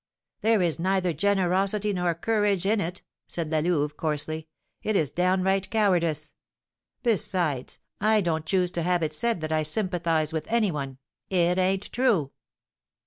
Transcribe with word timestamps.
"There 0.41 0.63
is 0.63 0.79
neither 0.79 1.13
generosity 1.13 1.93
nor 1.93 2.15
courage 2.15 2.65
in 2.65 2.81
it," 2.81 3.03
said 3.27 3.51
La 3.51 3.59
Louve, 3.59 3.97
coarsely; 3.97 4.47
"it 4.81 4.95
is 4.95 5.11
downright 5.11 5.69
cowardice. 5.69 6.33
Besides, 7.03 7.77
I 7.99 8.19
don't 8.21 8.47
choose 8.47 8.71
to 8.71 8.81
have 8.81 9.03
it 9.03 9.13
said 9.13 9.41
that 9.41 9.51
I 9.51 9.61
sympathise 9.61 10.33
with 10.33 10.51
any 10.51 10.71
one. 10.71 10.97
It 11.29 11.59
ain't 11.59 11.91
true." 11.91 12.31